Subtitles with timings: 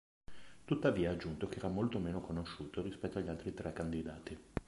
[0.65, 4.35] Tuttavia, ha aggiunto che era molto meno conosciuto rispetto agli altri tre candidati.